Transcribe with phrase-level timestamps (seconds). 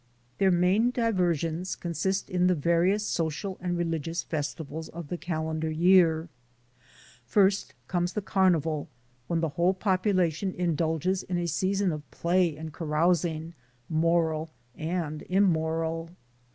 [0.39, 6.27] Their main diversions consist in the various social and religious festivals of the calendar year.
[7.27, 8.87] First comes the Carnival,
[9.27, 13.53] when the whole population in dulges in a season of play and carousing,
[13.91, 16.09] moral and immoral.